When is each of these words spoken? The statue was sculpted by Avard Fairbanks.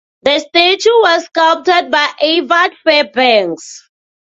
The 0.23 0.39
statue 0.39 0.89
was 1.03 1.25
sculpted 1.25 1.91
by 1.91 2.07
Avard 2.23 2.75
Fairbanks. 2.83 3.87